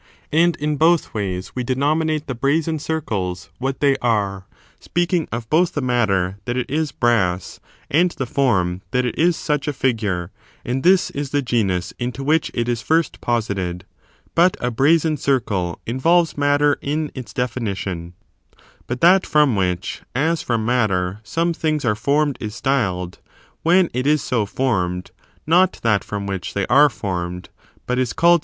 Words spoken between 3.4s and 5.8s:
w}iat they are, speaking of both the